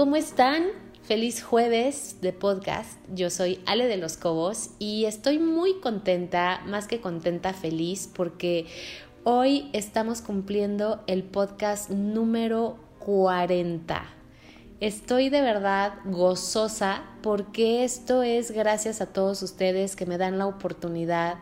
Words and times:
¿cómo 0.00 0.16
están? 0.16 0.68
Feliz 1.02 1.42
jueves 1.42 2.22
de 2.22 2.32
podcast. 2.32 2.98
Yo 3.14 3.28
soy 3.28 3.60
Ale 3.66 3.86
de 3.86 3.98
los 3.98 4.16
Cobos 4.16 4.70
y 4.78 5.04
estoy 5.04 5.38
muy 5.38 5.78
contenta, 5.80 6.62
más 6.64 6.86
que 6.86 7.02
contenta, 7.02 7.52
feliz, 7.52 8.10
porque 8.10 8.64
hoy 9.24 9.68
estamos 9.74 10.22
cumpliendo 10.22 11.04
el 11.06 11.22
podcast 11.22 11.90
número 11.90 12.78
40. 13.00 14.02
Estoy 14.80 15.28
de 15.28 15.42
verdad 15.42 15.92
gozosa 16.06 17.02
porque 17.20 17.84
esto 17.84 18.22
es 18.22 18.52
gracias 18.52 19.02
a 19.02 19.12
todos 19.12 19.42
ustedes 19.42 19.96
que 19.96 20.06
me 20.06 20.16
dan 20.16 20.38
la 20.38 20.46
oportunidad 20.46 21.40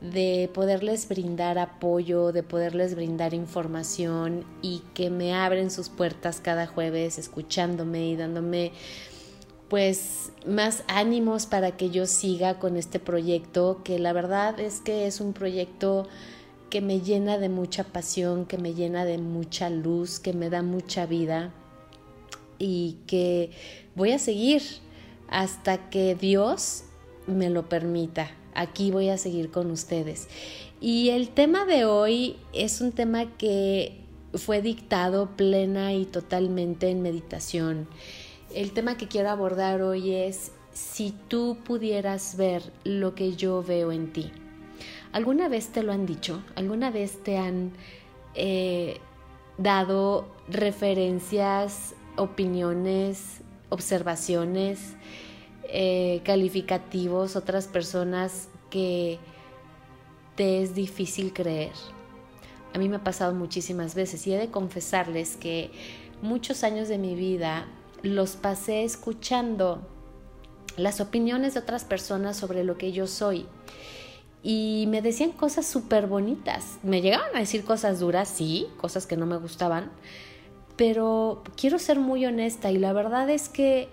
de 0.00 0.50
poderles 0.52 1.08
brindar 1.08 1.58
apoyo, 1.58 2.32
de 2.32 2.42
poderles 2.42 2.94
brindar 2.94 3.32
información 3.32 4.44
y 4.60 4.82
que 4.94 5.10
me 5.10 5.34
abren 5.34 5.70
sus 5.70 5.88
puertas 5.88 6.40
cada 6.40 6.66
jueves 6.66 7.18
escuchándome 7.18 8.08
y 8.08 8.16
dándome 8.16 8.72
pues 9.68 10.32
más 10.46 10.84
ánimos 10.86 11.46
para 11.46 11.76
que 11.76 11.90
yo 11.90 12.06
siga 12.06 12.58
con 12.58 12.76
este 12.76 13.00
proyecto 13.00 13.80
que 13.84 13.98
la 13.98 14.12
verdad 14.12 14.60
es 14.60 14.80
que 14.80 15.06
es 15.06 15.20
un 15.20 15.32
proyecto 15.32 16.06
que 16.70 16.80
me 16.80 17.00
llena 17.00 17.38
de 17.38 17.48
mucha 17.48 17.84
pasión, 17.84 18.44
que 18.44 18.58
me 18.58 18.74
llena 18.74 19.04
de 19.04 19.18
mucha 19.18 19.70
luz, 19.70 20.20
que 20.20 20.32
me 20.32 20.50
da 20.50 20.62
mucha 20.62 21.06
vida 21.06 21.52
y 22.58 22.98
que 23.06 23.50
voy 23.94 24.12
a 24.12 24.18
seguir 24.18 24.62
hasta 25.28 25.88
que 25.90 26.14
Dios 26.14 26.84
me 27.26 27.50
lo 27.50 27.68
permita 27.68 28.30
aquí 28.56 28.90
voy 28.90 29.10
a 29.10 29.18
seguir 29.18 29.50
con 29.50 29.70
ustedes. 29.70 30.28
Y 30.80 31.10
el 31.10 31.28
tema 31.28 31.64
de 31.64 31.84
hoy 31.84 32.36
es 32.52 32.80
un 32.80 32.92
tema 32.92 33.36
que 33.36 34.00
fue 34.34 34.62
dictado 34.62 35.30
plena 35.36 35.92
y 35.92 36.04
totalmente 36.04 36.90
en 36.90 37.02
meditación. 37.02 37.88
El 38.54 38.72
tema 38.72 38.96
que 38.96 39.08
quiero 39.08 39.30
abordar 39.30 39.82
hoy 39.82 40.14
es 40.14 40.52
si 40.72 41.14
tú 41.28 41.58
pudieras 41.64 42.36
ver 42.36 42.62
lo 42.84 43.14
que 43.14 43.34
yo 43.36 43.62
veo 43.62 43.92
en 43.92 44.12
ti. 44.12 44.30
¿Alguna 45.12 45.48
vez 45.48 45.68
te 45.68 45.82
lo 45.82 45.92
han 45.92 46.04
dicho? 46.04 46.42
¿Alguna 46.54 46.90
vez 46.90 47.22
te 47.22 47.38
han 47.38 47.72
eh, 48.34 48.98
dado 49.56 50.28
referencias, 50.48 51.94
opiniones, 52.16 53.40
observaciones? 53.70 54.94
Eh, 55.68 56.20
calificativos, 56.24 57.36
otras 57.36 57.66
personas 57.66 58.48
que 58.70 59.18
te 60.36 60.62
es 60.62 60.74
difícil 60.74 61.32
creer. 61.32 61.72
A 62.74 62.78
mí 62.78 62.88
me 62.88 62.96
ha 62.96 63.04
pasado 63.04 63.34
muchísimas 63.34 63.94
veces 63.94 64.26
y 64.26 64.34
he 64.34 64.38
de 64.38 64.50
confesarles 64.50 65.36
que 65.36 65.70
muchos 66.22 66.62
años 66.62 66.88
de 66.88 66.98
mi 66.98 67.14
vida 67.14 67.66
los 68.02 68.36
pasé 68.36 68.84
escuchando 68.84 69.86
las 70.76 71.00
opiniones 71.00 71.54
de 71.54 71.60
otras 71.60 71.84
personas 71.84 72.36
sobre 72.36 72.64
lo 72.64 72.76
que 72.76 72.92
yo 72.92 73.06
soy. 73.06 73.46
Y 74.42 74.86
me 74.88 75.02
decían 75.02 75.32
cosas 75.32 75.66
súper 75.66 76.06
bonitas. 76.06 76.78
Me 76.82 77.00
llegaban 77.00 77.34
a 77.34 77.40
decir 77.40 77.64
cosas 77.64 77.98
duras, 77.98 78.28
sí, 78.28 78.68
cosas 78.76 79.06
que 79.06 79.16
no 79.16 79.26
me 79.26 79.38
gustaban. 79.38 79.90
Pero 80.76 81.42
quiero 81.56 81.78
ser 81.78 81.98
muy 81.98 82.26
honesta 82.26 82.70
y 82.70 82.78
la 82.78 82.92
verdad 82.92 83.30
es 83.30 83.48
que 83.48 83.88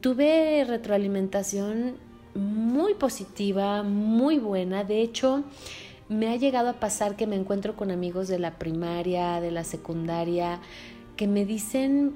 tuve 0.00 0.64
retroalimentación 0.64 1.96
muy 2.34 2.94
positiva, 2.94 3.82
muy 3.82 4.38
buena. 4.38 4.84
De 4.84 5.02
hecho, 5.02 5.44
me 6.08 6.28
ha 6.28 6.36
llegado 6.36 6.68
a 6.68 6.74
pasar 6.74 7.16
que 7.16 7.26
me 7.26 7.36
encuentro 7.36 7.76
con 7.76 7.90
amigos 7.90 8.28
de 8.28 8.38
la 8.38 8.58
primaria, 8.58 9.40
de 9.40 9.50
la 9.50 9.64
secundaria, 9.64 10.60
que 11.16 11.26
me 11.26 11.44
dicen 11.44 12.14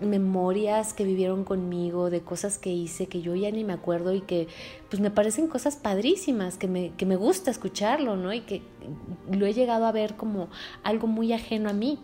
memorias 0.00 0.94
que 0.94 1.04
vivieron 1.04 1.44
conmigo, 1.44 2.10
de 2.10 2.22
cosas 2.22 2.58
que 2.58 2.70
hice 2.70 3.06
que 3.06 3.22
yo 3.22 3.34
ya 3.34 3.50
ni 3.50 3.64
me 3.64 3.72
acuerdo 3.72 4.12
y 4.12 4.20
que 4.20 4.48
pues 4.90 5.00
me 5.00 5.10
parecen 5.10 5.46
cosas 5.46 5.76
padrísimas, 5.76 6.58
que 6.58 6.68
me, 6.68 6.92
que 6.96 7.06
me 7.06 7.16
gusta 7.16 7.50
escucharlo, 7.50 8.16
¿no? 8.16 8.32
Y 8.32 8.40
que 8.40 8.62
lo 9.30 9.46
he 9.46 9.54
llegado 9.54 9.86
a 9.86 9.92
ver 9.92 10.16
como 10.16 10.48
algo 10.82 11.06
muy 11.06 11.32
ajeno 11.32 11.70
a 11.70 11.72
mí. 11.72 12.00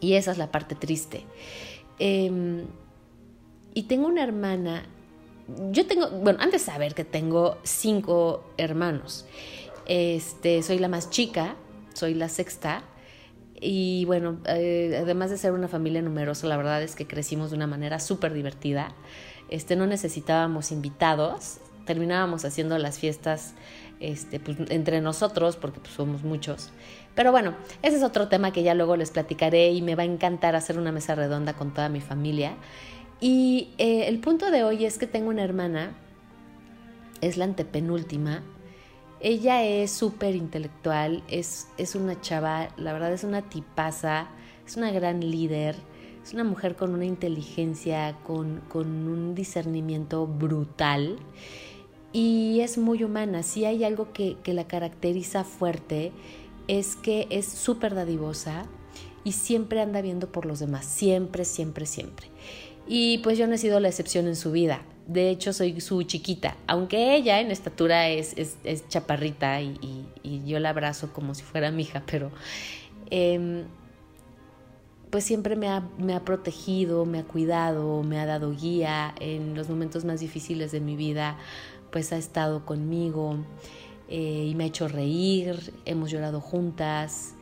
Y 0.00 0.14
esa 0.14 0.32
es 0.32 0.38
la 0.38 0.50
parte 0.50 0.74
triste. 0.74 1.24
Em, 1.98 2.66
y 3.74 3.84
tengo 3.84 4.06
una 4.06 4.22
hermana, 4.22 4.84
yo 5.70 5.86
tengo, 5.86 6.08
bueno, 6.10 6.38
antes 6.40 6.64
de 6.64 6.72
saber 6.72 6.94
que 6.94 7.04
tengo 7.04 7.58
cinco 7.64 8.44
hermanos, 8.56 9.26
este, 9.86 10.62
soy 10.62 10.78
la 10.78 10.88
más 10.88 11.10
chica, 11.10 11.56
soy 11.92 12.14
la 12.14 12.28
sexta, 12.28 12.84
y 13.60 14.04
bueno, 14.04 14.38
eh, 14.46 14.98
además 15.00 15.30
de 15.30 15.38
ser 15.38 15.52
una 15.52 15.68
familia 15.68 16.02
numerosa, 16.02 16.46
la 16.46 16.56
verdad 16.56 16.82
es 16.82 16.94
que 16.94 17.06
crecimos 17.06 17.50
de 17.50 17.56
una 17.56 17.66
manera 17.66 17.98
súper 17.98 18.34
divertida. 18.34 18.92
Este, 19.48 19.76
no 19.76 19.86
necesitábamos 19.86 20.70
invitados, 20.72 21.58
terminábamos 21.86 22.44
haciendo 22.44 22.76
las 22.78 22.98
fiestas 22.98 23.54
este, 24.00 24.40
pues, 24.40 24.58
entre 24.68 25.00
nosotros, 25.00 25.56
porque 25.56 25.80
pues, 25.80 25.94
somos 25.94 26.24
muchos. 26.24 26.70
Pero 27.14 27.30
bueno, 27.30 27.54
ese 27.82 27.96
es 27.96 28.02
otro 28.02 28.28
tema 28.28 28.52
que 28.52 28.62
ya 28.62 28.74
luego 28.74 28.96
les 28.96 29.10
platicaré 29.10 29.70
y 29.70 29.82
me 29.82 29.94
va 29.94 30.02
a 30.02 30.06
encantar 30.06 30.56
hacer 30.56 30.78
una 30.78 30.92
mesa 30.92 31.14
redonda 31.14 31.54
con 31.54 31.72
toda 31.72 31.88
mi 31.88 32.00
familia. 32.00 32.56
Y 33.20 33.70
eh, 33.78 34.06
el 34.08 34.18
punto 34.20 34.50
de 34.50 34.64
hoy 34.64 34.84
es 34.84 34.98
que 34.98 35.06
tengo 35.06 35.30
una 35.30 35.42
hermana, 35.42 35.96
es 37.20 37.36
la 37.36 37.44
antepenúltima. 37.44 38.42
Ella 39.20 39.64
es 39.64 39.90
súper 39.90 40.34
intelectual, 40.34 41.22
es, 41.28 41.68
es 41.78 41.94
una 41.94 42.20
chava, 42.20 42.68
la 42.76 42.92
verdad 42.92 43.12
es 43.12 43.24
una 43.24 43.42
tipaza, 43.42 44.28
es 44.66 44.76
una 44.76 44.90
gran 44.90 45.20
líder, 45.20 45.76
es 46.22 46.34
una 46.34 46.44
mujer 46.44 46.76
con 46.76 46.92
una 46.92 47.06
inteligencia, 47.06 48.16
con, 48.24 48.60
con 48.68 48.86
un 49.08 49.34
discernimiento 49.34 50.26
brutal 50.26 51.18
y 52.12 52.60
es 52.60 52.78
muy 52.78 53.02
humana. 53.02 53.42
Si 53.42 53.64
hay 53.64 53.84
algo 53.84 54.12
que, 54.12 54.36
que 54.42 54.54
la 54.54 54.66
caracteriza 54.66 55.44
fuerte, 55.44 56.12
es 56.68 56.96
que 56.96 57.26
es 57.30 57.46
súper 57.46 57.94
dadivosa 57.94 58.66
y 59.24 59.32
siempre 59.32 59.80
anda 59.80 60.00
viendo 60.00 60.30
por 60.30 60.46
los 60.46 60.60
demás, 60.60 60.86
siempre, 60.86 61.44
siempre, 61.44 61.86
siempre. 61.86 62.28
Y 62.86 63.18
pues 63.18 63.38
yo 63.38 63.46
no 63.46 63.54
he 63.54 63.58
sido 63.58 63.80
la 63.80 63.88
excepción 63.88 64.26
en 64.26 64.36
su 64.36 64.52
vida. 64.52 64.82
De 65.06 65.28
hecho, 65.30 65.52
soy 65.52 65.80
su 65.80 66.02
chiquita, 66.04 66.56
aunque 66.66 67.14
ella 67.14 67.40
en 67.40 67.50
estatura 67.50 68.08
es, 68.08 68.34
es, 68.36 68.88
chaparrita 68.88 69.60
y, 69.60 70.06
yo 70.46 70.58
la 70.60 70.70
abrazo 70.70 71.12
como 71.12 71.34
si 71.34 71.42
fuera 71.42 71.70
mi 71.70 71.82
hija, 71.82 72.02
pero 72.06 72.30
em, 73.10 73.64
pues 75.10 75.24
siempre 75.24 75.56
me 75.56 75.68
ha, 75.68 75.80
me 75.98 76.14
ha, 76.14 76.24
protegido, 76.24 77.04
me 77.04 77.18
ha 77.18 77.24
cuidado, 77.24 78.02
me 78.02 78.18
ha 78.18 78.24
dado 78.24 78.52
guía. 78.52 79.14
En 79.20 79.54
los 79.54 79.68
momentos 79.68 80.06
más 80.06 80.20
difíciles 80.20 80.72
de 80.72 80.80
mi 80.80 80.96
vida, 80.96 81.36
pues 81.92 82.12
ha 82.12 82.16
estado 82.16 82.64
conmigo 82.64 83.36
eh, 84.08 84.48
y 84.50 84.54
me 84.54 84.64
ha 84.64 84.66
hecho 84.66 84.88
reír, 84.88 85.72
hemos 85.84 86.10
llorado 86.10 86.40
juntas, 86.40 87.34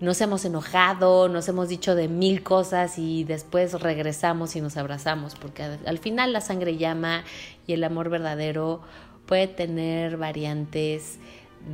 nos 0.00 0.20
hemos 0.20 0.44
enojado, 0.44 1.28
nos 1.28 1.48
hemos 1.48 1.68
dicho 1.68 1.94
de 1.94 2.08
mil 2.08 2.42
cosas 2.42 2.98
y 2.98 3.24
después 3.24 3.80
regresamos 3.80 4.56
y 4.56 4.60
nos 4.60 4.76
abrazamos, 4.76 5.34
porque 5.34 5.62
al 5.62 5.98
final 5.98 6.32
la 6.32 6.40
sangre 6.40 6.76
llama 6.76 7.24
y 7.66 7.72
el 7.72 7.84
amor 7.84 8.10
verdadero 8.10 8.82
puede 9.26 9.46
tener 9.46 10.16
variantes 10.16 11.18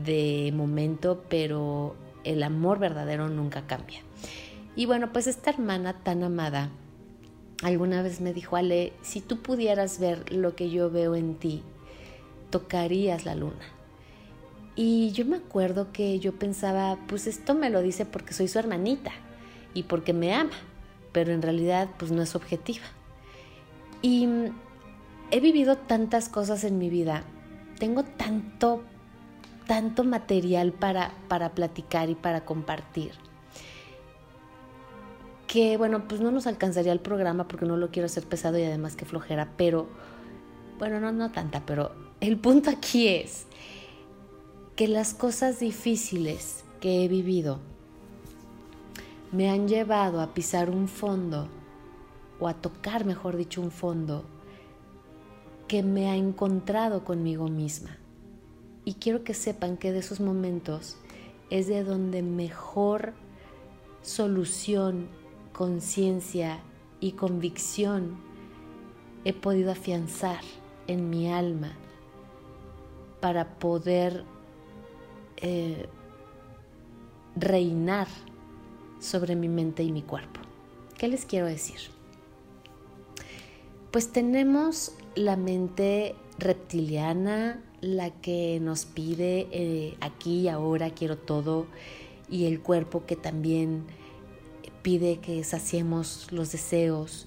de 0.04 0.52
momento, 0.54 1.24
pero 1.28 1.96
el 2.24 2.42
amor 2.42 2.78
verdadero 2.78 3.28
nunca 3.28 3.66
cambia. 3.66 4.00
Y 4.76 4.86
bueno, 4.86 5.12
pues 5.12 5.26
esta 5.26 5.50
hermana 5.50 5.94
tan 5.94 6.22
amada 6.22 6.70
alguna 7.62 8.02
vez 8.02 8.20
me 8.20 8.32
dijo, 8.32 8.56
Ale, 8.56 8.92
si 9.02 9.20
tú 9.20 9.42
pudieras 9.42 9.98
ver 9.98 10.32
lo 10.32 10.54
que 10.54 10.70
yo 10.70 10.90
veo 10.90 11.14
en 11.14 11.34
ti, 11.34 11.62
tocarías 12.50 13.24
la 13.24 13.34
luna. 13.34 13.79
Y 14.76 15.10
yo 15.12 15.24
me 15.24 15.36
acuerdo 15.36 15.92
que 15.92 16.18
yo 16.20 16.32
pensaba, 16.32 16.98
pues 17.08 17.26
esto 17.26 17.54
me 17.54 17.70
lo 17.70 17.82
dice 17.82 18.06
porque 18.06 18.32
soy 18.32 18.48
su 18.48 18.58
hermanita 18.58 19.12
y 19.74 19.84
porque 19.84 20.12
me 20.12 20.34
ama, 20.34 20.52
pero 21.12 21.32
en 21.32 21.42
realidad 21.42 21.88
pues 21.98 22.12
no 22.12 22.22
es 22.22 22.34
objetiva. 22.34 22.84
Y 24.02 24.28
he 25.30 25.40
vivido 25.40 25.76
tantas 25.76 26.28
cosas 26.28 26.64
en 26.64 26.78
mi 26.78 26.88
vida, 26.88 27.24
tengo 27.78 28.04
tanto, 28.04 28.82
tanto 29.66 30.04
material 30.04 30.72
para, 30.72 31.12
para 31.28 31.54
platicar 31.54 32.08
y 32.08 32.14
para 32.14 32.44
compartir, 32.44 33.12
que 35.46 35.76
bueno, 35.76 36.06
pues 36.06 36.20
no 36.20 36.30
nos 36.30 36.46
alcanzaría 36.46 36.92
el 36.92 37.00
programa 37.00 37.48
porque 37.48 37.66
no 37.66 37.76
lo 37.76 37.90
quiero 37.90 38.06
hacer 38.06 38.24
pesado 38.24 38.58
y 38.58 38.62
además 38.62 38.96
que 38.96 39.04
flojera, 39.04 39.52
pero 39.56 39.88
bueno, 40.78 41.00
no, 41.00 41.12
no 41.12 41.30
tanta, 41.32 41.66
pero 41.66 41.92
el 42.20 42.38
punto 42.38 42.70
aquí 42.70 43.08
es 43.08 43.46
que 44.80 44.88
las 44.88 45.12
cosas 45.12 45.60
difíciles 45.60 46.64
que 46.80 47.04
he 47.04 47.08
vivido 47.08 47.58
me 49.30 49.50
han 49.50 49.68
llevado 49.68 50.22
a 50.22 50.32
pisar 50.32 50.70
un 50.70 50.88
fondo, 50.88 51.48
o 52.38 52.48
a 52.48 52.54
tocar, 52.54 53.04
mejor 53.04 53.36
dicho, 53.36 53.60
un 53.60 53.72
fondo 53.72 54.24
que 55.68 55.82
me 55.82 56.08
ha 56.08 56.16
encontrado 56.16 57.04
conmigo 57.04 57.48
misma. 57.48 57.98
Y 58.86 58.94
quiero 58.94 59.22
que 59.22 59.34
sepan 59.34 59.76
que 59.76 59.92
de 59.92 59.98
esos 59.98 60.18
momentos 60.18 60.96
es 61.50 61.66
de 61.66 61.84
donde 61.84 62.22
mejor 62.22 63.12
solución, 64.00 65.08
conciencia 65.52 66.60
y 67.00 67.12
convicción 67.12 68.16
he 69.26 69.34
podido 69.34 69.72
afianzar 69.72 70.40
en 70.86 71.10
mi 71.10 71.30
alma 71.30 71.72
para 73.20 73.58
poder 73.58 74.24
eh, 75.42 75.86
reinar 77.36 78.08
sobre 78.98 79.36
mi 79.36 79.48
mente 79.48 79.82
y 79.82 79.92
mi 79.92 80.02
cuerpo. 80.02 80.40
¿Qué 80.98 81.08
les 81.08 81.24
quiero 81.24 81.46
decir? 81.46 81.78
Pues 83.90 84.12
tenemos 84.12 84.92
la 85.16 85.36
mente 85.36 86.14
reptiliana, 86.38 87.60
la 87.80 88.10
que 88.10 88.60
nos 88.60 88.84
pide 88.84 89.48
eh, 89.50 89.96
aquí 90.00 90.42
y 90.42 90.48
ahora 90.48 90.90
quiero 90.90 91.16
todo, 91.18 91.66
y 92.28 92.44
el 92.44 92.60
cuerpo 92.60 93.04
que 93.06 93.16
también 93.16 93.86
pide 94.82 95.18
que 95.18 95.42
saciemos 95.42 96.28
los 96.30 96.52
deseos, 96.52 97.26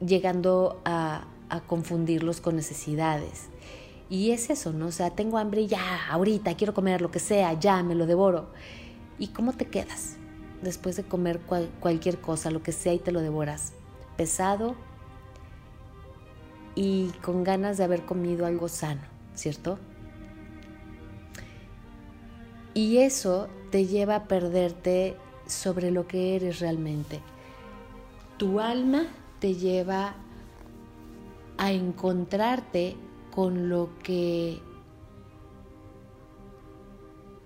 llegando 0.00 0.80
a, 0.84 1.26
a 1.50 1.60
confundirlos 1.60 2.40
con 2.40 2.56
necesidades. 2.56 3.49
Y 4.10 4.32
es 4.32 4.50
eso, 4.50 4.72
¿no? 4.72 4.88
O 4.88 4.92
sea, 4.92 5.10
tengo 5.10 5.38
hambre 5.38 5.68
ya, 5.68 6.10
ahorita, 6.10 6.56
quiero 6.56 6.74
comer 6.74 7.00
lo 7.00 7.12
que 7.12 7.20
sea, 7.20 7.52
ya, 7.52 7.80
me 7.84 7.94
lo 7.94 8.06
devoro. 8.06 8.50
¿Y 9.20 9.28
cómo 9.28 9.52
te 9.52 9.66
quedas 9.66 10.16
después 10.62 10.96
de 10.96 11.04
comer 11.04 11.40
cualquier 11.78 12.20
cosa, 12.20 12.50
lo 12.50 12.60
que 12.60 12.72
sea, 12.72 12.92
y 12.92 12.98
te 12.98 13.12
lo 13.12 13.20
devoras? 13.20 13.72
Pesado 14.16 14.74
y 16.74 17.12
con 17.22 17.44
ganas 17.44 17.78
de 17.78 17.84
haber 17.84 18.04
comido 18.04 18.46
algo 18.46 18.68
sano, 18.68 19.02
¿cierto? 19.34 19.78
Y 22.74 22.98
eso 22.98 23.48
te 23.70 23.86
lleva 23.86 24.16
a 24.16 24.24
perderte 24.24 25.16
sobre 25.46 25.92
lo 25.92 26.08
que 26.08 26.34
eres 26.34 26.58
realmente. 26.58 27.20
Tu 28.38 28.58
alma 28.58 29.06
te 29.38 29.54
lleva 29.54 30.14
a 31.58 31.72
encontrarte 31.72 32.96
con 33.30 33.68
lo 33.68 33.90
que 34.02 34.60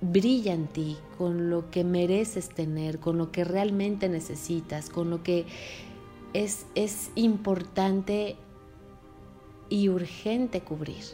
brilla 0.00 0.52
en 0.52 0.66
ti, 0.66 0.96
con 1.16 1.50
lo 1.50 1.70
que 1.70 1.84
mereces 1.84 2.48
tener, 2.48 2.98
con 2.98 3.18
lo 3.18 3.32
que 3.32 3.44
realmente 3.44 4.08
necesitas, 4.08 4.90
con 4.90 5.10
lo 5.10 5.22
que 5.22 5.46
es, 6.32 6.66
es 6.74 7.10
importante 7.14 8.36
y 9.68 9.88
urgente 9.88 10.60
cubrir. 10.60 11.04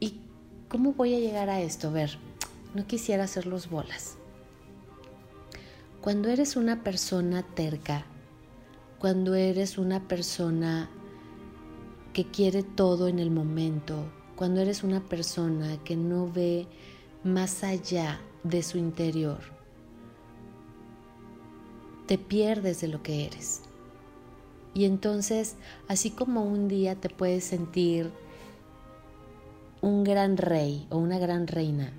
¿Y 0.00 0.20
cómo 0.68 0.92
voy 0.92 1.14
a 1.14 1.20
llegar 1.20 1.48
a 1.48 1.60
esto? 1.60 1.88
A 1.88 1.92
ver, 1.92 2.18
no 2.74 2.86
quisiera 2.86 3.24
hacerlos 3.24 3.70
bolas. 3.70 4.16
Cuando 6.00 6.28
eres 6.28 6.56
una 6.56 6.82
persona 6.82 7.42
terca, 7.42 8.04
cuando 8.98 9.34
eres 9.34 9.78
una 9.78 10.06
persona 10.08 10.88
que 12.16 12.24
quiere 12.24 12.62
todo 12.62 13.08
en 13.08 13.18
el 13.18 13.30
momento, 13.30 14.10
cuando 14.36 14.62
eres 14.62 14.82
una 14.82 15.06
persona 15.06 15.76
que 15.84 15.96
no 15.96 16.32
ve 16.32 16.66
más 17.24 17.62
allá 17.62 18.22
de 18.42 18.62
su 18.62 18.78
interior, 18.78 19.40
te 22.06 22.16
pierdes 22.16 22.80
de 22.80 22.88
lo 22.88 23.02
que 23.02 23.26
eres. 23.26 23.60
Y 24.72 24.86
entonces, 24.86 25.56
así 25.88 26.10
como 26.10 26.42
un 26.42 26.68
día 26.68 26.94
te 26.94 27.10
puedes 27.10 27.44
sentir 27.44 28.10
un 29.82 30.02
gran 30.02 30.38
rey 30.38 30.86
o 30.88 30.96
una 30.96 31.18
gran 31.18 31.46
reina, 31.46 31.92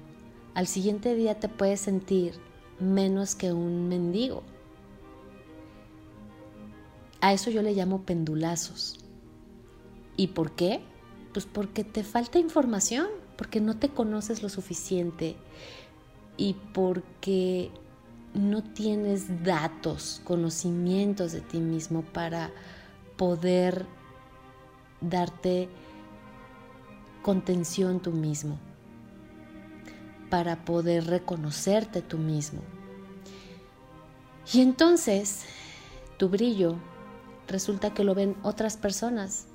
al 0.55 0.65
siguiente 0.65 1.13
día 1.13 1.39
te 1.39 1.47
puedes 1.47 1.81
sentir 1.81 2.33
menos 2.79 3.35
que 3.35 3.53
un 3.53 3.87
mendigo. 3.87 4.41
A 7.21 7.33
eso 7.33 7.51
yo 7.51 7.61
le 7.61 7.75
llamo 7.75 8.01
pendulazos. 8.01 9.03
¿Y 10.17 10.27
por 10.27 10.51
qué? 10.51 10.81
Pues 11.31 11.45
porque 11.45 11.83
te 11.83 12.03
falta 12.03 12.39
información, 12.39 13.07
porque 13.37 13.61
no 13.61 13.77
te 13.77 13.89
conoces 13.89 14.41
lo 14.41 14.49
suficiente 14.49 15.37
y 16.35 16.55
porque 16.73 17.71
no 18.33 18.63
tienes 18.63 19.43
datos, 19.43 20.21
conocimientos 20.23 21.31
de 21.31 21.41
ti 21.41 21.59
mismo 21.59 22.01
para 22.01 22.51
poder 23.15 23.85
darte 25.01 25.69
contención 27.21 27.99
tú 27.99 28.11
mismo, 28.11 28.57
para 30.29 30.65
poder 30.65 31.05
reconocerte 31.05 32.01
tú 32.01 32.17
mismo. 32.17 32.61
Y 34.53 34.61
entonces 34.61 35.43
tu 36.17 36.29
brillo 36.29 36.75
resulta 37.47 37.93
que 37.93 38.03
lo 38.03 38.15
ven 38.15 38.35
otras 38.43 38.77
personas 38.77 39.47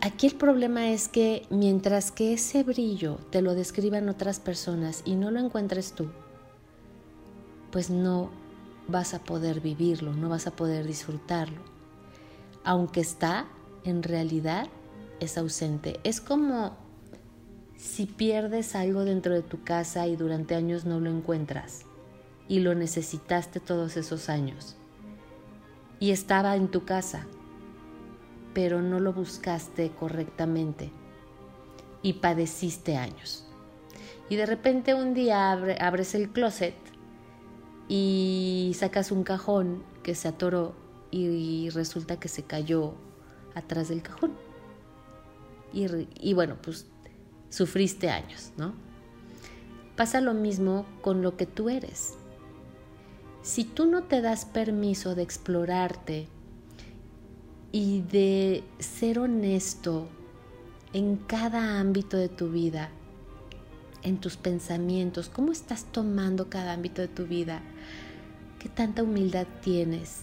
Aquí 0.00 0.28
el 0.28 0.36
problema 0.36 0.90
es 0.90 1.08
que 1.08 1.44
mientras 1.50 2.12
que 2.12 2.32
ese 2.32 2.62
brillo 2.62 3.16
te 3.30 3.42
lo 3.42 3.54
describan 3.54 4.08
otras 4.08 4.38
personas 4.38 5.02
y 5.04 5.16
no 5.16 5.32
lo 5.32 5.40
encuentres 5.40 5.92
tú, 5.92 6.08
pues 7.72 7.90
no 7.90 8.30
vas 8.86 9.12
a 9.12 9.18
poder 9.18 9.60
vivirlo, 9.60 10.12
no 10.12 10.28
vas 10.28 10.46
a 10.46 10.52
poder 10.52 10.86
disfrutarlo. 10.86 11.60
Aunque 12.62 13.00
está, 13.00 13.46
en 13.84 14.04
realidad 14.04 14.68
es 15.18 15.36
ausente. 15.36 15.98
Es 16.04 16.20
como 16.20 16.76
si 17.76 18.06
pierdes 18.06 18.76
algo 18.76 19.04
dentro 19.04 19.34
de 19.34 19.42
tu 19.42 19.64
casa 19.64 20.06
y 20.06 20.14
durante 20.14 20.54
años 20.54 20.84
no 20.84 21.00
lo 21.00 21.10
encuentras 21.10 21.82
y 22.46 22.60
lo 22.60 22.74
necesitaste 22.76 23.58
todos 23.58 23.96
esos 23.96 24.28
años. 24.28 24.76
Y 25.98 26.12
estaba 26.12 26.54
en 26.54 26.68
tu 26.68 26.84
casa, 26.84 27.26
pero 28.58 28.82
no 28.82 28.98
lo 28.98 29.12
buscaste 29.12 29.92
correctamente 29.92 30.90
y 32.02 32.14
padeciste 32.14 32.96
años. 32.96 33.46
Y 34.28 34.34
de 34.34 34.46
repente 34.46 34.94
un 34.94 35.14
día 35.14 35.52
abres 35.52 36.16
el 36.16 36.30
closet 36.30 36.74
y 37.86 38.72
sacas 38.74 39.12
un 39.12 39.22
cajón 39.22 39.84
que 40.02 40.16
se 40.16 40.26
atoró 40.26 40.74
y, 41.12 41.70
resulta 41.70 42.18
que 42.18 42.26
se 42.26 42.42
cayó 42.42 42.94
atrás 43.54 43.90
del 43.90 44.02
cajón. 44.02 44.32
Y, 45.72 45.86
y 46.18 46.34
bueno, 46.34 46.56
pues 46.60 46.88
sufriste 47.50 48.10
años, 48.10 48.50
¿no? 48.56 48.74
Pasa 49.94 50.20
lo 50.20 50.34
mismo 50.34 50.84
con 51.00 51.22
lo 51.22 51.36
que 51.36 51.46
tú 51.46 51.68
eres. 51.68 52.14
Si 53.40 53.62
tú 53.62 53.86
no 53.86 54.02
te 54.02 54.20
das 54.20 54.46
permiso 54.46 55.14
de 55.14 55.22
explorarte, 55.22 56.26
y 57.72 58.02
de 58.02 58.64
ser 58.78 59.18
honesto 59.18 60.08
en 60.92 61.16
cada 61.16 61.80
ámbito 61.80 62.16
de 62.16 62.28
tu 62.28 62.50
vida, 62.50 62.90
en 64.02 64.18
tus 64.18 64.36
pensamientos, 64.36 65.28
cómo 65.28 65.52
estás 65.52 65.84
tomando 65.84 66.48
cada 66.48 66.72
ámbito 66.72 67.02
de 67.02 67.08
tu 67.08 67.26
vida, 67.26 67.60
qué 68.58 68.68
tanta 68.68 69.02
humildad 69.02 69.46
tienes, 69.62 70.22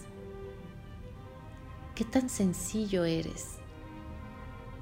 qué 1.93 2.03
tan 2.03 2.29
sencillo 2.29 3.05
eres, 3.05 3.55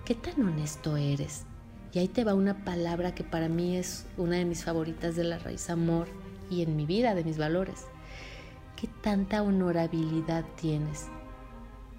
qué 0.05 0.15
tan 0.15 0.41
honesto 0.41 0.95
eres. 0.95 1.45
Y 1.91 1.99
ahí 1.99 2.07
te 2.07 2.23
va 2.23 2.33
una 2.33 2.63
palabra 2.65 3.13
que 3.13 3.23
para 3.23 3.49
mí 3.49 3.75
es 3.75 4.07
una 4.17 4.37
de 4.37 4.45
mis 4.45 4.63
favoritas 4.63 5.15
de 5.15 5.25
la 5.25 5.37
raíz 5.37 5.69
amor 5.69 6.07
y 6.49 6.63
en 6.63 6.75
mi 6.75 6.85
vida, 6.85 7.13
de 7.13 7.23
mis 7.23 7.37
valores. 7.37 7.85
¿Qué 8.75 8.87
tanta 9.03 9.43
honorabilidad 9.43 10.43
tienes? 10.59 11.07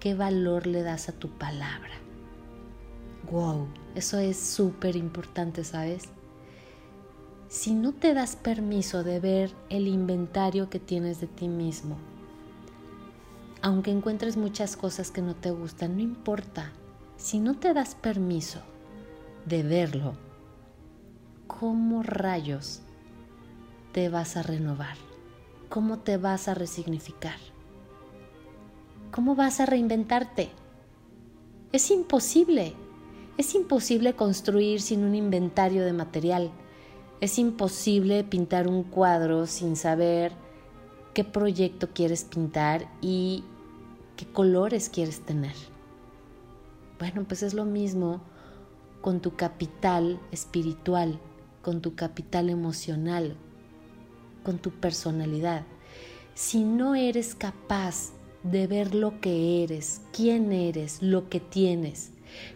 Qué 0.05 0.13
valor 0.13 0.67
le 0.67 0.83
das 0.83 1.09
a 1.09 1.13
tu 1.13 1.29
palabra. 1.29 1.95
Wow, 3.31 3.67
eso 3.95 4.19
es 4.19 4.37
súper 4.37 4.95
importante, 4.95 5.63
¿sabes? 5.63 6.09
Si 7.47 7.73
no 7.73 7.91
te 7.91 8.13
das 8.13 8.35
permiso 8.35 9.03
de 9.03 9.19
ver 9.19 9.51
el 9.69 9.87
inventario 9.87 10.69
que 10.69 10.79
tienes 10.79 11.21
de 11.21 11.25
ti 11.25 11.47
mismo, 11.47 11.97
aunque 13.63 13.89
encuentres 13.89 14.37
muchas 14.37 14.77
cosas 14.77 15.09
que 15.09 15.23
no 15.23 15.35
te 15.35 15.49
gustan, 15.49 15.95
no 15.95 16.03
importa. 16.03 16.71
Si 17.17 17.39
no 17.39 17.55
te 17.55 17.73
das 17.73 17.95
permiso 17.95 18.59
de 19.47 19.63
verlo, 19.63 20.13
¿cómo 21.47 22.03
rayos 22.03 22.81
te 23.91 24.09
vas 24.09 24.37
a 24.37 24.43
renovar? 24.43 24.97
¿Cómo 25.67 25.97
te 25.97 26.17
vas 26.17 26.47
a 26.47 26.53
resignificar? 26.53 27.54
¿Cómo 29.15 29.33
vas 29.33 29.61
a 29.61 29.65
reinventarte? 29.65 30.49
Es 31.71 31.89
imposible. 31.89 32.73
Es 33.37 33.55
imposible 33.55 34.13
construir 34.13 34.81
sin 34.81 35.05
un 35.05 35.15
inventario 35.15 35.85
de 35.85 35.93
material. 35.93 36.51
Es 37.21 37.39
imposible 37.39 38.25
pintar 38.25 38.67
un 38.67 38.83
cuadro 38.83 39.47
sin 39.47 39.77
saber 39.77 40.33
qué 41.13 41.23
proyecto 41.23 41.91
quieres 41.93 42.25
pintar 42.25 42.91
y 42.99 43.45
qué 44.17 44.25
colores 44.25 44.89
quieres 44.89 45.21
tener. 45.21 45.55
Bueno, 46.99 47.23
pues 47.23 47.41
es 47.41 47.53
lo 47.53 47.63
mismo 47.63 48.19
con 48.99 49.21
tu 49.21 49.37
capital 49.37 50.19
espiritual, 50.33 51.21
con 51.61 51.81
tu 51.81 51.95
capital 51.95 52.49
emocional, 52.49 53.37
con 54.43 54.57
tu 54.57 54.71
personalidad. 54.71 55.63
Si 56.33 56.65
no 56.65 56.95
eres 56.95 57.33
capaz 57.33 58.11
de 58.51 58.67
ver 58.67 58.93
lo 58.93 59.19
que 59.21 59.63
eres, 59.63 60.01
quién 60.13 60.51
eres, 60.51 61.01
lo 61.01 61.29
que 61.29 61.39
tienes, 61.39 62.11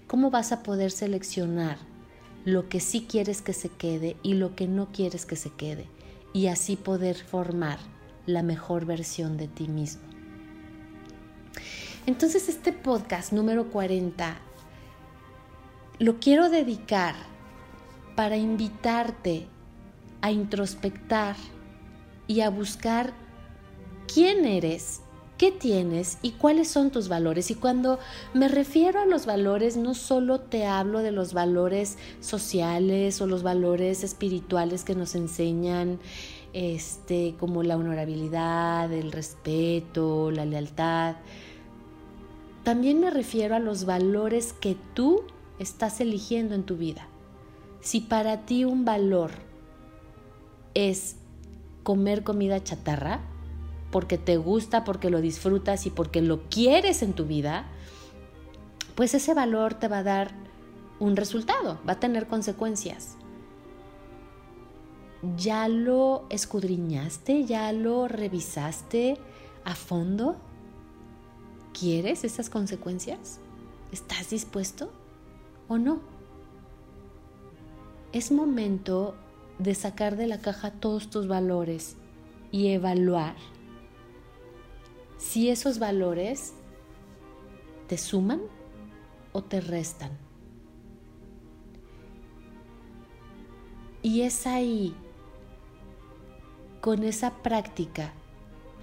¿cómo 0.06 0.30
vas 0.30 0.52
a 0.52 0.62
poder 0.62 0.92
seleccionar 0.92 1.78
lo 2.46 2.70
que 2.70 2.80
sí 2.80 3.08
quieres 3.10 3.42
que 3.42 3.54
se 3.54 3.70
quede 3.70 4.16
y 4.22 4.36
lo 4.36 4.56
que 4.56 4.68
no 4.68 4.92
quieres 4.92 5.26
que 5.26 5.36
se 5.36 5.50
quede? 5.50 5.88
Y 6.32 6.46
así 6.46 6.76
poder 6.76 7.16
formar 7.16 7.80
la 8.28 8.44
mejor 8.44 8.86
versión 8.86 9.38
de 9.38 9.48
ti 9.48 9.68
mismo. 9.68 10.04
Entonces 12.06 12.50
este 12.50 12.72
podcast 12.72 13.34
número 13.34 13.72
40 13.72 14.38
lo 15.98 16.20
quiero 16.20 16.50
dedicar 16.50 17.16
para 18.16 18.38
invitarte 18.38 19.48
a 20.22 20.32
introspectar 20.32 21.36
y 22.28 22.42
a 22.42 22.50
buscar 22.52 23.12
quién 24.14 24.46
eres, 24.46 25.02
qué 25.40 25.52
tienes 25.54 26.18
y 26.22 26.32
cuáles 26.32 26.68
son 26.68 26.92
tus 26.92 27.08
valores. 27.08 27.50
Y 27.50 27.56
cuando 27.56 27.98
me 28.34 28.50
refiero 28.50 29.00
a 29.00 29.06
los 29.06 29.26
valores, 29.26 29.78
no 29.78 29.96
solo 29.96 30.42
te 30.42 30.66
hablo 30.66 31.00
de 31.00 31.14
los 31.14 31.34
valores 31.34 31.98
sociales 32.20 33.22
o 33.22 33.26
los 33.26 33.42
valores 33.42 34.04
espirituales 34.04 34.84
que 34.84 34.96
nos 34.96 35.16
enseñan 35.16 36.00
este 36.52 37.36
como 37.40 37.64
la 37.64 37.78
honorabilidad, 37.78 38.92
el 38.92 39.14
respeto, 39.14 40.30
la 40.30 40.46
lealtad. 40.46 41.16
También 42.64 43.00
me 43.00 43.10
refiero 43.10 43.56
a 43.56 43.60
los 43.60 43.86
valores 43.86 44.52
que 44.52 44.76
tú 44.94 45.22
estás 45.58 46.02
eligiendo 46.02 46.54
en 46.54 46.64
tu 46.64 46.76
vida. 46.76 47.08
Si 47.80 48.02
para 48.02 48.46
ti 48.46 48.66
un 48.66 48.84
valor 48.84 49.32
es 50.74 51.16
comer 51.84 52.26
comida 52.26 52.62
chatarra, 52.62 53.22
porque 53.92 54.18
te 54.18 54.38
gusta, 54.38 54.84
porque 54.84 55.10
lo 55.10 55.22
disfrutas 55.22 55.86
y 55.86 55.90
porque 55.90 56.22
lo 56.22 56.44
quieres 56.50 57.02
en 57.02 57.14
tu 57.14 57.26
vida, 57.26 57.66
pues 58.96 59.14
ese 59.14 59.34
valor 59.34 59.74
te 59.74 59.88
va 59.88 60.00
a 60.00 60.04
dar 60.04 60.32
un 61.00 61.16
resultado, 61.16 61.80
va 61.88 61.94
a 61.94 62.00
tener 62.00 62.28
consecuencias. 62.28 63.18
¿Ya 65.38 65.68
lo 65.68 66.26
escudriñaste? 66.30 67.46
¿Ya 67.46 67.72
lo 67.74 68.08
revisaste 68.08 69.18
a 69.66 69.76
fondo? 69.76 70.38
¿Quieres 71.78 72.24
esas 72.24 72.50
consecuencias? 72.50 73.40
¿Estás 73.92 74.30
dispuesto 74.30 74.92
o 75.68 75.78
no? 75.78 76.00
Es 78.12 78.32
momento 78.32 79.16
de 79.60 79.76
sacar 79.76 80.16
de 80.16 80.28
la 80.28 80.40
caja 80.40 80.72
todos 80.72 81.10
tus 81.10 81.28
valores 81.28 81.96
y 82.52 82.70
evaluar 82.70 83.36
si 85.20 85.50
esos 85.50 85.78
valores 85.78 86.54
te 87.88 87.98
suman 87.98 88.42
o 89.34 89.44
te 89.44 89.62
restan. 89.62 90.18
Y 94.02 94.22
es 94.22 94.48
ahí, 94.48 94.96
con 96.82 97.04
esa 97.04 97.44
práctica, 97.44 98.14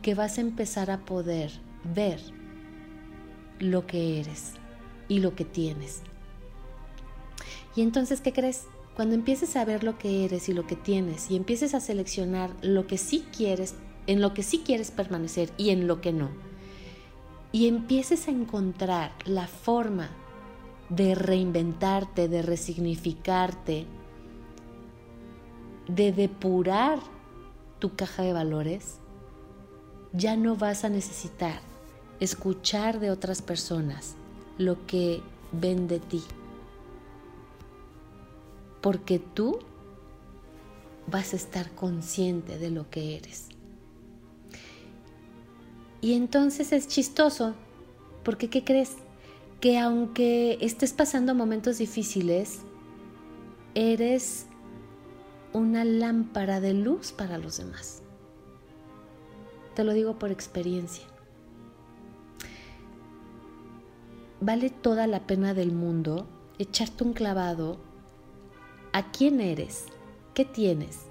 que 0.02 0.14
vas 0.14 0.38
a 0.38 0.42
empezar 0.42 0.90
a 0.90 1.04
poder 1.04 1.50
ver 1.94 2.20
lo 3.58 3.86
que 3.86 4.20
eres 4.20 4.52
y 5.08 5.20
lo 5.20 5.34
que 5.34 5.46
tienes. 5.46 6.02
Y 7.74 7.80
entonces, 7.80 8.20
¿qué 8.20 8.32
crees? 8.32 8.66
Cuando 8.94 9.14
empieces 9.14 9.56
a 9.56 9.64
ver 9.64 9.84
lo 9.84 9.98
que 9.98 10.24
eres 10.24 10.48
y 10.48 10.52
lo 10.52 10.66
que 10.66 10.76
tienes 10.76 11.30
y 11.30 11.36
empieces 11.36 11.74
a 11.74 11.80
seleccionar 11.80 12.50
lo 12.62 12.86
que 12.86 12.98
sí 12.98 13.24
quieres 13.34 13.74
en 14.06 14.20
lo 14.20 14.34
que 14.34 14.42
sí 14.42 14.62
quieres 14.64 14.90
permanecer 14.90 15.52
y 15.56 15.70
en 15.70 15.86
lo 15.86 16.00
que 16.00 16.12
no. 16.12 16.30
Y 17.52 17.68
empieces 17.68 18.28
a 18.28 18.30
encontrar 18.30 19.12
la 19.24 19.46
forma 19.46 20.10
de 20.88 21.14
reinventarte, 21.14 22.28
de 22.28 22.42
resignificarte, 22.42 23.86
de 25.88 26.12
depurar 26.12 26.98
tu 27.78 27.94
caja 27.96 28.22
de 28.22 28.32
valores, 28.32 28.98
ya 30.12 30.36
no 30.36 30.56
vas 30.56 30.84
a 30.84 30.88
necesitar 30.88 31.60
escuchar 32.20 33.00
de 33.00 33.10
otras 33.10 33.42
personas 33.42 34.16
lo 34.58 34.86
que 34.86 35.22
ven 35.52 35.88
de 35.88 36.00
ti. 36.00 36.22
Porque 38.80 39.18
tú 39.18 39.58
vas 41.06 41.32
a 41.32 41.36
estar 41.36 41.70
consciente 41.72 42.58
de 42.58 42.70
lo 42.70 42.88
que 42.90 43.16
eres. 43.16 43.48
Y 46.00 46.14
entonces 46.14 46.72
es 46.72 46.88
chistoso, 46.88 47.54
porque 48.22 48.50
¿qué 48.50 48.64
crees? 48.64 48.96
Que 49.60 49.78
aunque 49.78 50.58
estés 50.60 50.92
pasando 50.92 51.34
momentos 51.34 51.78
difíciles, 51.78 52.60
eres 53.74 54.46
una 55.52 55.84
lámpara 55.84 56.60
de 56.60 56.74
luz 56.74 57.12
para 57.12 57.38
los 57.38 57.58
demás. 57.58 58.02
Te 59.74 59.84
lo 59.84 59.92
digo 59.92 60.18
por 60.18 60.30
experiencia. 60.30 61.04
Vale 64.40 64.70
toda 64.70 65.06
la 65.06 65.26
pena 65.26 65.54
del 65.54 65.72
mundo 65.72 66.26
echarte 66.58 67.04
un 67.04 67.12
clavado 67.12 67.78
a 68.92 69.10
quién 69.10 69.40
eres, 69.40 69.86
qué 70.34 70.44
tienes 70.44 71.06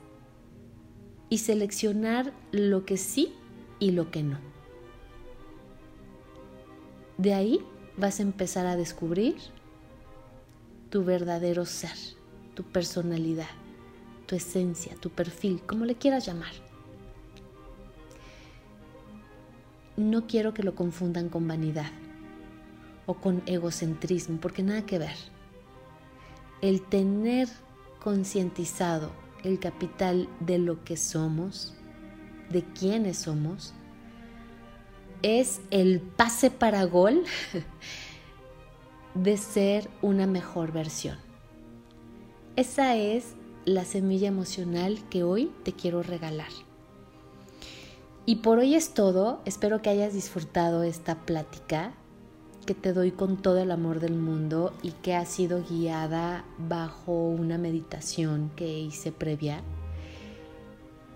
y 1.29 1.39
seleccionar 1.39 2.33
lo 2.51 2.85
que 2.85 2.97
sí 2.97 3.33
y 3.79 3.91
lo 3.91 4.11
que 4.11 4.23
no. 4.23 4.54
De 7.17 7.33
ahí 7.33 7.61
vas 7.97 8.19
a 8.19 8.23
empezar 8.23 8.65
a 8.65 8.75
descubrir 8.75 9.35
tu 10.89 11.03
verdadero 11.03 11.65
ser, 11.65 11.95
tu 12.53 12.63
personalidad, 12.63 13.49
tu 14.25 14.35
esencia, 14.35 14.95
tu 14.95 15.09
perfil, 15.09 15.61
como 15.65 15.85
le 15.85 15.95
quieras 15.95 16.25
llamar. 16.25 16.51
No 19.97 20.27
quiero 20.27 20.53
que 20.53 20.63
lo 20.63 20.75
confundan 20.75 21.29
con 21.29 21.47
vanidad 21.47 21.89
o 23.05 23.13
con 23.13 23.43
egocentrismo, 23.45 24.39
porque 24.41 24.63
nada 24.63 24.85
que 24.85 24.99
ver. 24.99 25.15
El 26.61 26.81
tener 26.81 27.47
concientizado 28.03 29.11
el 29.43 29.59
capital 29.59 30.27
de 30.41 30.57
lo 30.57 30.83
que 30.83 30.97
somos, 30.97 31.75
de 32.49 32.63
quiénes 32.63 33.17
somos, 33.19 33.73
es 35.25 35.59
el 35.71 36.01
pase 36.01 36.51
para 36.51 36.83
gol 36.83 37.23
de 39.15 39.37
ser 39.37 39.89
una 40.03 40.27
mejor 40.27 40.71
versión. 40.71 41.17
Esa 42.55 42.95
es 42.95 43.33
la 43.65 43.85
semilla 43.85 44.27
emocional 44.27 44.99
que 45.09 45.23
hoy 45.23 45.51
te 45.63 45.73
quiero 45.73 46.03
regalar. 46.03 46.51
Y 48.27 48.37
por 48.37 48.59
hoy 48.59 48.75
es 48.75 48.93
todo. 48.93 49.41
Espero 49.45 49.81
que 49.81 49.89
hayas 49.89 50.13
disfrutado 50.13 50.83
esta 50.83 51.15
plática 51.25 51.93
que 52.67 52.75
te 52.75 52.93
doy 52.93 53.09
con 53.11 53.37
todo 53.37 53.57
el 53.57 53.71
amor 53.71 54.01
del 54.01 54.13
mundo 54.13 54.73
y 54.83 54.91
que 54.91 55.15
ha 55.15 55.25
sido 55.25 55.63
guiada 55.67 56.45
bajo 56.59 57.13
una 57.29 57.57
meditación 57.57 58.51
que 58.55 58.79
hice 58.79 59.11
previa. 59.11 59.63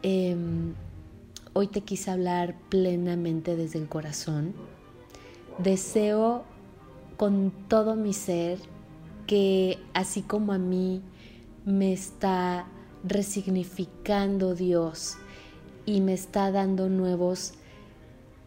Em, 0.01 0.73
Hoy 1.59 1.67
te 1.67 1.81
quise 1.81 2.09
hablar 2.09 2.55
plenamente 2.69 3.57
desde 3.57 3.79
el 3.79 3.89
corazón. 3.89 4.53
Deseo 5.57 6.45
con 7.17 7.51
todo 7.67 7.97
mi 7.97 8.13
ser 8.13 8.59
que 9.27 9.77
así 9.93 10.21
como 10.21 10.53
a 10.53 10.57
mí 10.57 11.01
me 11.65 11.91
está 11.91 12.65
resignificando 13.03 14.55
Dios 14.55 15.17
y 15.85 15.99
me 15.99 16.13
está 16.13 16.49
dando 16.49 16.87
nuevos 16.87 17.55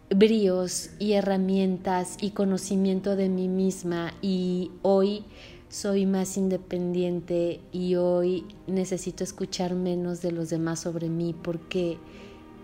bríos 0.09 0.89
y 0.99 1.13
herramientas 1.13 2.17
y 2.19 2.31
conocimiento 2.31 3.15
de 3.15 3.29
mí 3.29 3.47
misma 3.47 4.15
y 4.23 4.71
hoy 4.81 5.27
soy 5.69 6.07
más 6.07 6.39
independiente 6.39 7.61
y 7.73 7.97
hoy 7.97 8.47
necesito 8.67 9.23
escuchar 9.23 9.75
menos 9.75 10.23
de 10.23 10.33
los 10.33 10.49
demás 10.49 10.81
sobre 10.81 11.11
mí 11.11 11.35
porque 11.35 11.99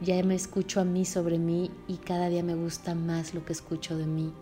ya 0.01 0.23
me 0.23 0.35
escucho 0.35 0.81
a 0.81 0.85
mí 0.85 1.05
sobre 1.05 1.39
mí 1.39 1.71
y 1.89 1.97
cada 1.97 2.29
día 2.29 2.43
me 2.43 2.55
gusta 2.55 2.95
más 2.95 3.35
lo 3.35 3.45
que 3.45 3.53
escucho 3.53 3.97
de 3.97 4.07
mí. 4.07 4.33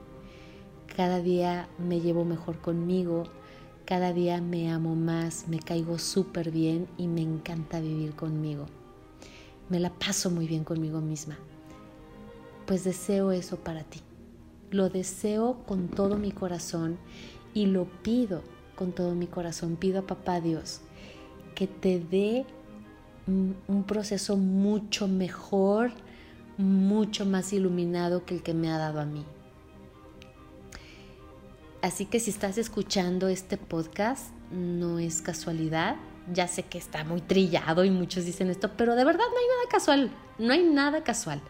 Cada 0.94 1.20
día 1.20 1.68
me 1.78 2.00
llevo 2.00 2.24
mejor 2.24 2.60
conmigo, 2.60 3.24
cada 3.84 4.12
día 4.12 4.40
me 4.40 4.70
amo 4.70 4.94
más, 4.94 5.48
me 5.48 5.58
caigo 5.58 5.98
súper 5.98 6.50
bien 6.50 6.88
y 6.98 7.08
me 7.08 7.22
encanta 7.22 7.80
vivir 7.80 8.14
conmigo. 8.14 8.66
Me 9.68 9.80
la 9.80 9.90
paso 9.90 10.30
muy 10.30 10.46
bien 10.46 10.64
conmigo 10.64 11.00
misma. 11.00 11.38
Pues 12.66 12.84
deseo 12.84 13.32
eso 13.32 13.56
para 13.56 13.84
ti. 13.84 14.00
Lo 14.70 14.90
deseo 14.90 15.62
con 15.66 15.88
todo 15.88 16.18
mi 16.18 16.32
corazón 16.32 16.98
y 17.54 17.66
lo 17.66 17.86
pido 18.02 18.42
con 18.74 18.92
todo 18.92 19.14
mi 19.14 19.26
corazón. 19.26 19.76
Pido 19.76 20.00
a 20.00 20.06
Papá 20.06 20.40
Dios 20.40 20.80
que 21.54 21.66
te 21.66 21.98
dé 21.98 22.44
un 23.26 23.84
proceso 23.86 24.36
mucho 24.36 25.08
mejor, 25.08 25.92
mucho 26.58 27.26
más 27.26 27.52
iluminado 27.52 28.24
que 28.24 28.34
el 28.34 28.42
que 28.42 28.54
me 28.54 28.70
ha 28.70 28.78
dado 28.78 29.00
a 29.00 29.04
mí. 29.04 29.24
Así 31.82 32.06
que 32.06 32.18
si 32.18 32.30
estás 32.30 32.58
escuchando 32.58 33.28
este 33.28 33.56
podcast, 33.56 34.32
no 34.50 34.98
es 34.98 35.22
casualidad. 35.22 35.96
Ya 36.32 36.48
sé 36.48 36.64
que 36.64 36.78
está 36.78 37.04
muy 37.04 37.20
trillado 37.20 37.84
y 37.84 37.90
muchos 37.90 38.24
dicen 38.24 38.50
esto, 38.50 38.72
pero 38.76 38.96
de 38.96 39.04
verdad 39.04 39.24
no 39.30 39.38
hay 39.38 39.46
nada 39.46 39.68
casual. 39.70 40.10
No 40.38 40.52
hay 40.52 40.64
nada 40.64 41.04
casual. 41.04 41.40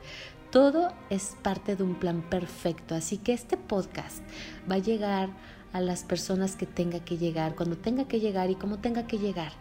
Todo 0.50 0.92
es 1.08 1.36
parte 1.42 1.76
de 1.76 1.82
un 1.82 1.94
plan 1.94 2.22
perfecto. 2.28 2.94
Así 2.94 3.16
que 3.18 3.32
este 3.32 3.56
podcast 3.56 4.22
va 4.70 4.74
a 4.74 4.78
llegar 4.78 5.30
a 5.72 5.80
las 5.80 6.04
personas 6.04 6.56
que 6.56 6.66
tenga 6.66 7.00
que 7.00 7.16
llegar, 7.16 7.54
cuando 7.54 7.76
tenga 7.76 8.06
que 8.06 8.20
llegar 8.20 8.50
y 8.50 8.56
como 8.56 8.78
tenga 8.78 9.06
que 9.06 9.18
llegar. 9.18 9.52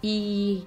Y 0.00 0.64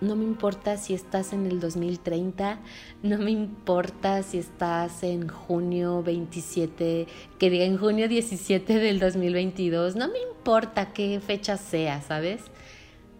no 0.00 0.16
me 0.16 0.24
importa 0.24 0.76
si 0.76 0.94
estás 0.94 1.32
en 1.32 1.46
el 1.46 1.60
2030, 1.60 2.58
no 3.02 3.18
me 3.18 3.30
importa 3.30 4.22
si 4.22 4.38
estás 4.38 5.02
en 5.02 5.28
junio 5.28 6.02
27, 6.02 7.06
que 7.38 7.50
diga 7.50 7.64
en 7.64 7.78
junio 7.78 8.08
17 8.08 8.78
del 8.78 8.98
2022, 8.98 9.96
no 9.96 10.08
me 10.08 10.18
importa 10.20 10.92
qué 10.92 11.20
fecha 11.20 11.56
sea, 11.56 12.02
¿sabes? 12.02 12.42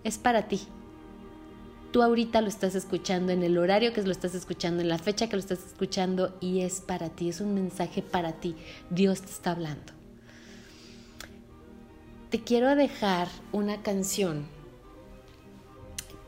Es 0.03 0.19
para 0.19 0.49
ti. 0.49 0.61
Tú 1.93 2.03
ahorita 2.03 2.41
lo 2.41 2.49
estás 2.49 2.75
escuchando 2.75 3.31
en 3.31 3.45
el 3.45 3.57
horario 3.57 3.93
que 3.93 4.03
lo 4.03 4.11
estás 4.11 4.35
escuchando, 4.35 4.83
en 4.83 4.89
la 4.89 4.99
fecha 4.99 5.29
que 5.29 5.37
lo 5.37 5.41
estás 5.41 5.65
escuchando 5.65 6.37
y 6.41 6.61
es 6.63 6.81
para 6.81 7.09
ti, 7.09 7.29
es 7.29 7.41
un 7.41 7.55
mensaje 7.55 8.03
para 8.03 8.33
ti. 8.33 8.57
Dios 8.91 9.21
te 9.23 9.31
está 9.31 9.53
hablando. 9.53 9.93
Te 12.31 12.41
quiero 12.41 12.75
dejar 12.75 13.29
una 13.53 13.81
canción 13.83 14.54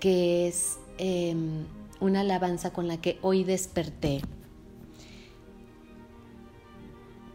que 0.01 0.49
es 0.49 0.79
em, 0.99 1.65
una 2.01 2.21
alabanza 2.21 2.73
con 2.73 2.89
la 2.89 2.99
que 2.99 3.19
hoy 3.23 3.45
desperté, 3.45 4.21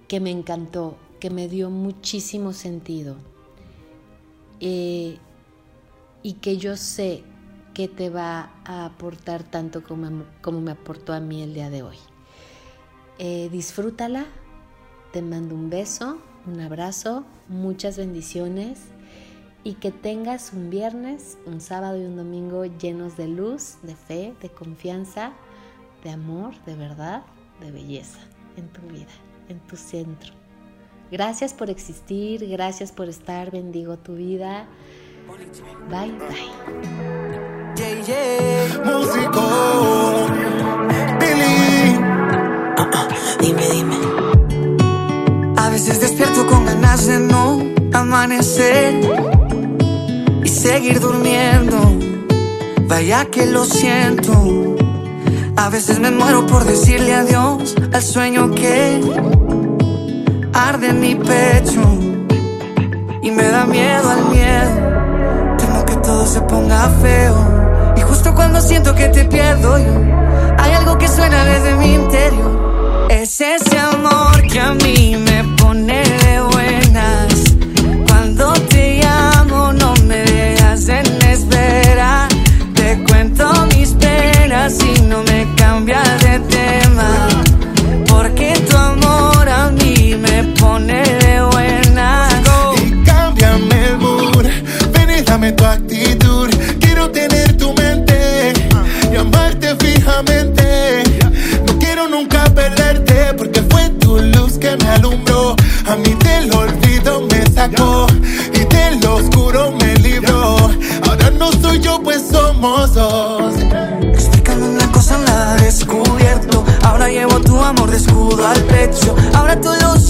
que 0.07 0.19
me 0.19 0.31
encantó, 0.31 0.97
que 1.19 1.29
me 1.29 1.47
dio 1.47 1.69
muchísimo 1.69 2.53
sentido 2.53 3.15
eh, 4.59 5.17
y 6.23 6.33
que 6.33 6.57
yo 6.57 6.77
sé 6.77 7.23
que 7.73 7.87
te 7.87 8.09
va 8.09 8.51
a 8.65 8.85
aportar 8.85 9.43
tanto 9.43 9.83
como, 9.83 10.25
como 10.41 10.61
me 10.61 10.71
aportó 10.71 11.13
a 11.13 11.19
mí 11.19 11.41
el 11.41 11.53
día 11.53 11.69
de 11.69 11.83
hoy. 11.83 11.97
Eh, 13.17 13.49
disfrútala, 13.51 14.25
te 15.13 15.21
mando 15.21 15.55
un 15.55 15.69
beso, 15.69 16.17
un 16.45 16.59
abrazo, 16.59 17.23
muchas 17.47 17.97
bendiciones 17.97 18.79
y 19.63 19.73
que 19.73 19.91
tengas 19.91 20.53
un 20.53 20.69
viernes, 20.69 21.37
un 21.45 21.61
sábado 21.61 21.97
y 21.97 22.05
un 22.05 22.15
domingo 22.15 22.65
llenos 22.65 23.17
de 23.17 23.27
luz, 23.27 23.77
de 23.83 23.95
fe, 23.95 24.33
de 24.41 24.49
confianza, 24.49 25.33
de 26.03 26.09
amor, 26.11 26.53
de 26.65 26.75
verdad, 26.75 27.23
de 27.59 27.71
belleza 27.71 28.19
en 28.57 28.67
tu 28.69 28.81
vida, 28.81 29.11
en 29.49 29.59
tu 29.59 29.75
centro. 29.75 30.33
Gracias 31.11 31.53
por 31.53 31.69
existir, 31.69 32.47
gracias 32.47 32.91
por 32.91 33.09
estar, 33.09 33.51
bendigo 33.51 33.97
tu 33.97 34.15
vida. 34.15 34.65
Bye, 35.89 36.11
bye. 36.11 36.71
Músico, 38.85 39.41
Billy. 41.19 41.97
dime, 43.39 43.69
dime. 43.71 43.95
A 45.57 45.69
veces 45.69 45.99
despierto 45.99 46.47
con 46.47 46.65
ganas 46.65 47.07
de 47.07 47.19
no 47.19 47.61
amanecer 47.93 49.30
seguir 50.71 51.01
durmiendo. 51.01 51.77
Vaya 52.87 53.25
que 53.25 53.45
lo 53.45 53.65
siento. 53.65 54.31
A 55.57 55.67
veces 55.69 55.99
me 55.99 56.11
muero 56.11 56.47
por 56.47 56.63
decirle 56.63 57.13
adiós 57.13 57.75
al 57.91 58.01
sueño 58.01 58.51
que 58.51 59.01
arde 60.53 60.87
en 60.91 60.99
mi 61.01 61.15
pecho. 61.15 61.83
Y 63.21 63.31
me 63.31 63.47
da 63.55 63.65
miedo 63.65 64.09
al 64.15 64.23
miedo. 64.35 64.75
Temo 65.57 65.85
que 65.85 65.97
todo 65.97 66.25
se 66.25 66.39
ponga 66.51 66.87
feo. 67.01 67.35
Y 67.97 68.01
justo 68.01 68.33
cuando 68.33 68.61
siento 68.61 68.95
que 68.95 69.09
te 69.09 69.25
pierdo 69.25 69.77
yo, 69.77 69.95
hay 70.57 70.71
algo 70.71 70.97
que 70.97 71.09
suena 71.09 71.43
desde 71.43 71.75
mi 71.75 71.95
interior. 71.95 73.07
Es 73.09 73.41
ese 73.41 73.77
amor 73.77 74.41
que 74.49 74.59
a 74.61 74.73
mí 74.73 75.17
me 75.17 75.43
pone 75.57 76.10
y 84.69 85.01
no 85.07 85.23
me 85.23 85.55
cambias 85.55 86.21
de 86.21 86.39
tema. 86.41 87.50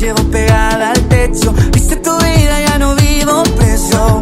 Llevo 0.02 0.24
pegada 0.32 0.92
al 0.92 1.02
techo. 1.08 1.54
Viste 1.72 1.96
tu 1.98 2.18
vida, 2.18 2.60
ya 2.68 2.80
no 2.80 2.96
vivo 2.96 3.44
preso. 3.56 4.22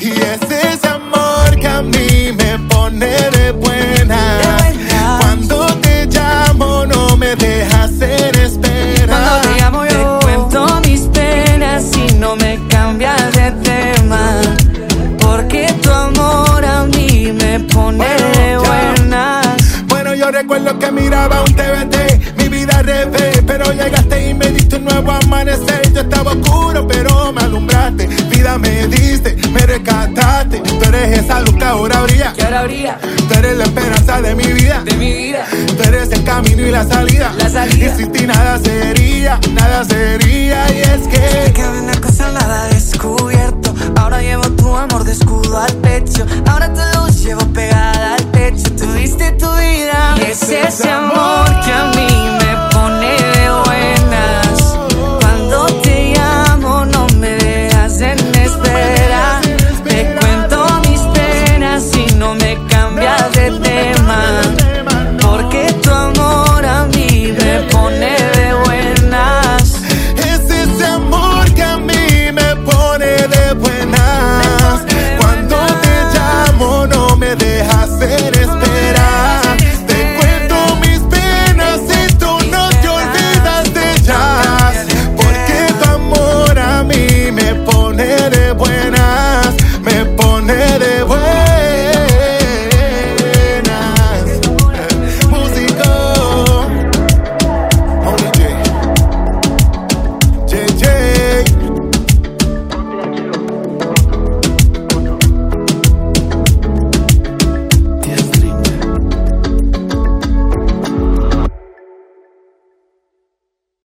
Y 0.00 0.10
es 0.10 0.42
ese 0.50 0.88
amor 0.88 1.56
que 1.60 1.68
a 1.68 1.80
mí 1.80 2.32
me 2.36 2.58
pone 2.68 3.06
de 3.06 3.52
buena. 3.52 4.58
Cuando 5.20 5.66
te 5.80 6.06
llamo, 6.06 6.86
no 6.86 7.16
me 7.16 7.36
dejas 7.36 7.92
en 8.00 8.34
espera. 8.34 9.06
Cuando 9.06 9.40
te 9.42 9.60
llamo, 9.60 9.84
yo 9.86 10.18
te 10.18 10.24
cuento 10.26 10.80
mis 10.86 11.02
penas 11.02 11.84
y 11.96 12.14
no 12.14 12.34
me 12.34 12.58
cambias 12.68 13.32
de 13.32 13.52
tema. 13.68 14.40
Porque 15.20 15.72
tu 15.82 15.90
amor 15.90 16.64
a 16.64 16.84
mí 16.84 17.32
me 17.32 17.60
pone 17.60 18.04
bueno, 18.04 18.62
buenas. 18.64 19.46
Bueno, 19.86 20.14
yo 20.14 20.30
recuerdo 20.32 20.76
que 20.80 20.90
miraba 20.90 21.42
un 21.42 21.54
TVT, 21.54 21.93
me 28.58 28.86
diste, 28.86 29.36
me 29.50 29.60
rescataste. 29.60 30.60
Tú 30.60 30.84
eres 30.88 31.18
esa 31.18 31.40
luz 31.40 31.54
que 31.54 31.64
ahora 31.64 32.02
brilla. 32.02 32.32
Que 32.32 32.44
ahora 32.44 32.62
brilla. 32.64 32.98
Tú 33.00 33.34
eres 33.34 33.56
la 33.56 33.64
esperanza 33.64 34.20
de 34.20 34.34
mi 34.34 34.46
vida. 34.52 34.82
De 34.84 34.94
mi 34.96 35.12
vida. 35.12 35.46
Tú 35.76 35.82
eres 35.82 36.10
el 36.12 36.24
camino 36.24 36.62
y 36.62 36.70
la 36.70 36.84
salida. 36.84 37.32
La 37.38 37.48
salida. 37.48 37.86
Y 37.86 37.96
sin 37.96 38.12
ti 38.12 38.26
nada 38.26 38.58
sería, 38.58 39.38
nada 39.52 39.84
sería. 39.84 40.70
Y 40.72 40.80
es 40.80 41.08
que. 41.08 41.18
Desde 41.18 41.52
que 41.52 41.62
ven 41.62 42.00
cosa 42.00 42.30
nada 42.32 42.66
descubierto. 42.68 43.74
Ahora 43.96 44.20
llevo 44.20 44.42
tu 44.52 44.74
amor 44.76 45.04
de 45.04 45.12
escudo 45.12 45.58
al 45.58 45.72
pecho. 45.76 46.26
Ahora 46.46 46.72
tu 46.72 46.80
luz 46.98 47.22
llevo 47.22 47.44
pegada 47.52 48.14
al 48.14 48.30
techo. 48.30 48.70
Tuviste 48.76 49.32
tu 49.32 49.50
vida. 49.56 50.14
Y 50.18 50.30
es 50.30 50.42
ese 50.42 50.90
amor 50.90 51.46
que 51.64 51.72